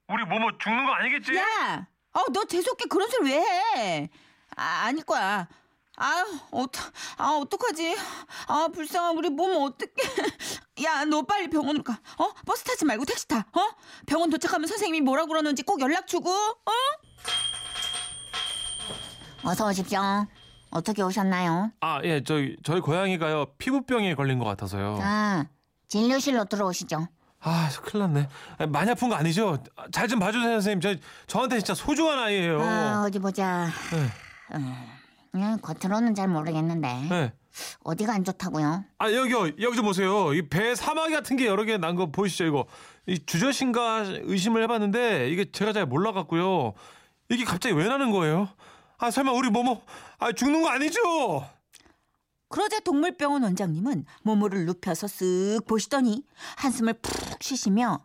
우리 0.08 0.26
모모 0.26 0.58
죽는 0.58 0.86
거 0.88 0.92
아니겠지? 0.92 1.36
야! 1.36 1.88
어, 2.14 2.24
너 2.34 2.44
재수없게 2.46 2.86
그런 2.90 3.08
소리 3.12 3.30
왜 3.32 3.38
해? 3.40 4.10
아, 4.56 4.86
아닐 4.86 5.04
거야. 5.04 5.48
아, 5.98 6.26
어떡, 6.50 6.92
아, 7.18 7.38
어떡하지? 7.44 7.96
아, 8.48 8.70
불쌍한 8.74 9.18
우리 9.18 9.30
몸 9.30 9.62
어떡해. 9.62 9.94
야, 10.84 11.06
너 11.06 11.22
빨리 11.22 11.48
병원으로 11.48 11.84
가. 11.84 12.00
어? 12.18 12.34
버스 12.48 12.64
타지 12.64 12.86
말고 12.86 13.06
택시 13.06 13.28
타. 13.28 13.38
어? 13.38 13.70
병원 14.08 14.32
도착하면 14.32 14.68
선생님이 14.68 15.02
뭐라 15.06 15.28
그러는지 15.28 15.62
꼭 15.62 15.80
연락 15.80 16.08
주고, 16.08 16.32
어? 16.32 16.72
어서 19.44 19.68
오십시오. 19.68 20.26
어떻게 20.72 21.02
오셨나요? 21.04 21.72
아 21.82 22.02
예 22.04 22.24
저희 22.24 22.56
저희 22.64 22.80
고양이가요 22.82 23.46
피부병에 23.58 24.16
걸린 24.16 24.40
것 24.40 24.46
같아서요. 24.46 24.98
자, 25.00 25.46
진료실로 25.88 26.46
들어오시죠. 26.46 27.08
아 27.44 27.70
큰일 27.84 28.04
났네. 28.04 28.30
아니, 28.58 28.72
많이 28.72 28.92
아픈 28.92 29.10
거 29.10 29.16
아니죠? 29.16 29.58
잘 29.92 30.08
좀 30.08 30.20
봐주세요 30.20 30.52
선생님. 30.62 30.80
저 30.82 30.96
저한테 31.28 31.58
진짜 31.58 31.74
소중한 31.74 32.20
아이예요. 32.20 32.62
아, 32.62 33.04
어디 33.06 33.20
보자. 33.20 33.68
네. 33.92 34.58
음, 35.34 35.58
겉으로는 35.62 36.14
잘 36.16 36.28
모르겠는데 36.28 36.88
네. 37.10 37.34
어디가 37.84 38.14
안 38.14 38.24
좋다고요? 38.24 38.86
아 38.98 39.12
여기요 39.14 39.48
여기 39.62 39.76
좀 39.76 39.86
보세요. 39.86 40.34
이 40.34 40.42
배 40.50 40.74
사마귀 40.76 41.14
같은 41.14 41.36
게 41.36 41.48
여러 41.48 41.64
개 41.66 41.78
난 41.78 41.96
거 41.96 42.06
보이시죠 42.12 42.46
이거? 42.46 42.66
이 43.08 43.20
주저신가 43.26 44.04
의심을 44.24 44.64
해봤는데 44.64 45.30
이게 45.30 45.52
제가 45.52 45.74
잘 45.74 45.86
몰라갖고요. 45.86 46.74
이게 47.30 47.44
갑자기 47.44 47.76
왜 47.76 47.88
나는 47.88 48.12
거예요? 48.12 48.50
아 49.02 49.10
설마 49.10 49.32
우리 49.32 49.50
모모 49.50 49.82
아 50.20 50.32
죽는 50.32 50.62
거 50.62 50.70
아니죠? 50.70 51.02
그러자 52.50 52.80
동물병원 52.82 53.42
원장님은 53.42 54.06
모모를 54.22 54.66
눕혀서 54.68 55.08
쓱 55.08 55.66
보시더니 55.68 56.24
한숨을 56.58 56.94
푹 57.02 57.42
쉬시며 57.42 57.98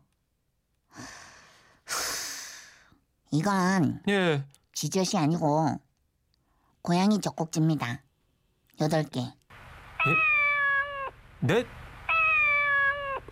이건 3.31 4.01
예. 4.09 4.43
쥐젖이 4.73 5.23
아니고 5.23 5.79
고양이 6.81 7.21
젖꼭지입니다. 7.21 8.03
여덟 8.81 9.05
개. 9.05 9.21
네? 11.41 11.65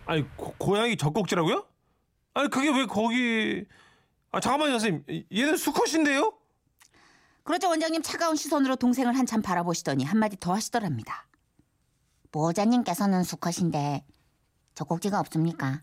아니 0.05 0.37
고, 0.37 0.55
고양이 0.59 0.99
젖꼭지라고요? 0.99 1.65
아니 2.35 2.51
그게 2.51 2.69
왜 2.69 2.85
거기? 2.85 3.65
아 4.33 4.41
잠깐만요 4.41 4.73
선생님. 4.79 5.25
얘는 5.33 5.57
수컷인데요? 5.57 6.44
그러자 7.45 7.69
원장님 7.69 8.03
차가운 8.03 8.37
시선으로 8.37 8.77
동생을 8.77 9.17
한참 9.17 9.43
바라보시더니 9.43 10.05
한마디 10.05 10.39
더 10.41 10.55
하시더랍니다. 10.55 11.27
보호자님께서는 12.33 13.23
수컷인데 13.23 14.03
젖꼭지가 14.75 15.21
없습니까? 15.21 15.83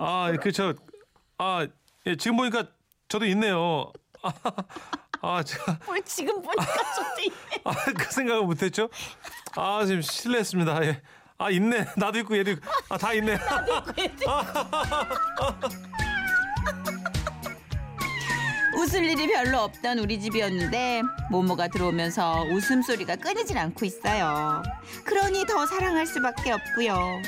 아, 0.00 0.32
그저 0.40 0.74
아, 1.36 1.66
예, 2.06 2.16
지금 2.16 2.38
보니까 2.38 2.66
저도 3.08 3.26
있네요. 3.26 3.92
아, 4.22 4.32
아 5.20 5.42
제가 5.42 5.78
뭘 5.84 6.02
지금 6.02 6.40
보니까 6.40 6.64
저도 6.64 7.20
있네. 7.20 7.62
아, 7.64 7.74
그 7.92 8.12
생각을 8.12 8.44
못했죠? 8.44 8.88
아, 9.54 9.84
지금 9.84 10.00
실례했습니다. 10.00 10.84
예. 10.86 11.02
아, 11.38 11.50
있네. 11.50 11.86
나도 11.96 12.18
있고 12.20 12.36
얘도 12.38 12.52
있고. 12.52 12.66
아, 12.88 12.96
다 12.98 13.12
있네. 13.12 13.36
웃을 18.76 19.04
일이 19.04 19.26
별로 19.26 19.60
없던 19.62 19.98
우리 19.98 20.20
집이었는데 20.20 21.02
모모가 21.30 21.68
들어오면서 21.68 22.44
웃음소리가 22.52 23.16
끊이질 23.16 23.56
않고 23.56 23.86
있어요. 23.86 24.62
그러니 25.04 25.46
더 25.46 25.64
사랑할 25.66 26.06
수밖에 26.06 26.52
없고요. 26.52 27.22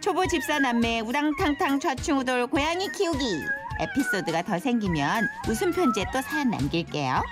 초보 0.00 0.26
집사 0.26 0.58
남매 0.58 1.00
우당탕탕 1.00 1.78
좌충우돌 1.78 2.48
고양이 2.48 2.90
키우기 2.90 3.44
에피소드가 3.80 4.42
더 4.42 4.58
생기면 4.58 5.28
웃음 5.48 5.70
편지에 5.72 6.06
또 6.12 6.20
사연 6.22 6.50
남길게요. 6.50 7.22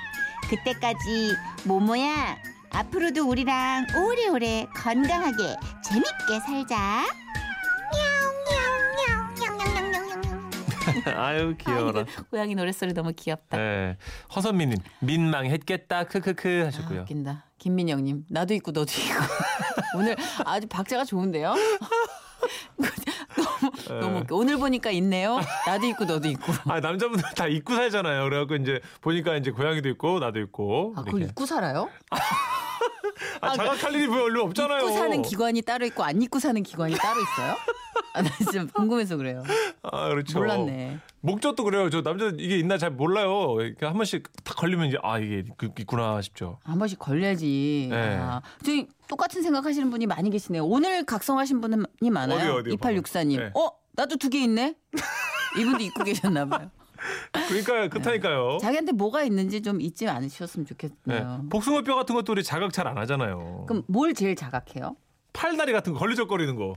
그때까지 0.48 1.34
모모야 1.64 2.36
앞으로도 2.70 3.28
우리랑 3.28 3.86
오래오래 3.96 4.66
건강하게 4.74 5.56
재밌게 5.82 6.40
살자. 6.46 7.04
아유 11.16 11.54
귀여워라. 11.58 12.04
고양이 12.30 12.54
노랫소리 12.54 12.92
너무 12.92 13.12
귀엽다. 13.14 13.56
네. 13.56 13.96
허선미님 14.34 14.78
민망했겠다 15.00 16.04
크크크 16.04 16.62
하셨고요. 16.64 17.00
아, 17.00 17.02
웃긴다. 17.02 17.44
김민영님 17.58 18.24
나도 18.30 18.54
있고 18.54 18.70
너도 18.70 18.92
있고 18.92 19.24
오늘 19.96 20.16
아주 20.44 20.66
박자가 20.68 21.04
좋은데요. 21.04 21.54
너무 23.88 24.00
너무 24.00 24.18
웃겨. 24.20 24.36
오늘 24.36 24.56
보니까 24.58 24.90
있네요. 24.92 25.40
나도 25.66 25.86
있고 25.86 26.04
너도 26.04 26.28
있고. 26.28 26.52
아 26.68 26.80
남자분들 26.80 27.24
다 27.34 27.46
입고 27.46 27.74
살잖아요. 27.74 28.24
그래갖고 28.24 28.56
이제 28.56 28.80
보니까 29.00 29.36
이제 29.36 29.50
고양이도 29.50 29.88
있고 29.90 30.20
나도 30.20 30.40
있고. 30.40 30.94
아 30.96 31.02
그걸 31.02 31.20
이렇게. 31.20 31.30
입고 31.30 31.46
살아요? 31.46 31.88
아, 33.40 33.52
자각할 33.54 33.94
일이 33.94 34.06
별로 34.08 34.42
없잖아요. 34.44 34.80
입고 34.80 34.92
사는 34.92 35.22
기관이 35.22 35.62
따로 35.62 35.86
있고 35.86 36.02
안 36.04 36.20
입고 36.20 36.38
사는 36.38 36.62
기관이 36.62 36.94
따로 36.96 37.20
있어요? 37.20 37.56
아, 38.14 38.22
나 38.22 38.30
진짜 38.36 38.64
궁금해서 38.72 39.16
그래요. 39.16 39.42
아 39.82 40.08
그렇죠. 40.08 40.38
몰랐네. 40.38 40.98
목젖도 41.20 41.64
그래요. 41.64 41.90
저 41.90 42.02
남자 42.02 42.30
이게 42.38 42.58
있나 42.58 42.78
잘 42.78 42.90
몰라요. 42.90 43.56
이렇게 43.60 43.86
한 43.86 43.94
번씩 43.94 44.28
탁 44.44 44.56
걸리면 44.56 44.86
이제 44.88 44.98
아 45.02 45.18
이게 45.18 45.44
그- 45.56 45.70
있구나 45.78 46.20
싶죠. 46.22 46.58
한 46.64 46.78
번씩 46.78 46.98
걸려야지. 46.98 47.88
네. 47.90 48.16
아, 48.20 48.40
저희 48.64 48.86
똑같은 49.08 49.42
생각하시는 49.42 49.90
분이 49.90 50.06
많이 50.06 50.30
계시네요. 50.30 50.64
오늘 50.64 51.04
각성하신 51.04 51.60
분이 51.60 52.10
많아요. 52.10 52.54
어디, 52.54 52.70
어디요? 52.70 52.74
2864님. 52.76 53.36
네. 53.38 53.50
어? 53.54 53.70
나도 53.92 54.16
두 54.16 54.28
개 54.30 54.38
있네? 54.40 54.74
이분도 55.58 55.82
입고 55.82 56.04
계셨나 56.04 56.44
봐요. 56.46 56.70
그러니까 57.48 57.88
그렇다니까요. 57.88 58.58
자기한테 58.60 58.92
뭐가 58.92 59.22
있는지 59.22 59.62
좀 59.62 59.80
잊지 59.80 60.08
않으셨으면 60.08 60.66
네. 60.66 60.68
좋겠네요. 60.74 61.44
복숭아뼈 61.50 61.94
같은 61.94 62.14
것도 62.14 62.32
우리 62.32 62.42
자각 62.42 62.72
잘 62.72 62.86
안 62.88 62.96
하잖아요. 62.98 63.64
그럼 63.68 63.82
뭘 63.86 64.14
제일 64.14 64.34
자각해요? 64.36 64.96
팔다리 65.32 65.72
같은 65.72 65.92
거 65.92 65.98
걸리적거리는 65.98 66.56
거. 66.56 66.76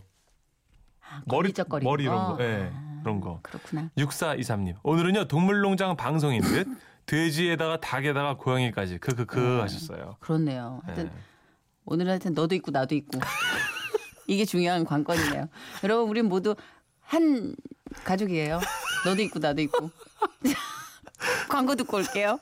머리 1.25 1.43
걸리적거리는 1.49 1.89
머리 1.89 2.03
이런 2.03 2.15
거? 2.25 2.37
거. 2.37 2.43
예. 2.43 2.71
아, 2.73 2.99
그런 3.03 3.19
거. 3.21 3.39
그렇구나. 3.43 3.89
6423님. 3.97 4.75
오늘은요 4.83 5.27
동물농장 5.27 5.95
방송인 5.97 6.41
듯 6.41 6.67
돼지에다가 7.05 7.79
닭에다가 7.79 8.37
고양이까지 8.37 8.99
크크크 8.99 9.59
하셨어요. 9.61 10.17
그렇네요. 10.19 10.81
하여튼 10.85 11.05
네. 11.05 11.11
오늘은 11.85 12.11
하여튼 12.11 12.33
너도 12.33 12.55
있고 12.55 12.71
나도 12.71 12.95
있고. 12.95 13.19
이게 14.27 14.45
중요한 14.45 14.85
관건이네요. 14.85 15.47
여러분 15.83 16.09
우린 16.09 16.27
모두 16.27 16.55
한 17.11 17.53
가족이에요. 18.05 18.61
너도 19.05 19.21
있고 19.23 19.39
나도 19.39 19.61
있고. 19.63 19.91
광고 21.49 21.75
듣고 21.75 21.97
올게요. 21.97 22.39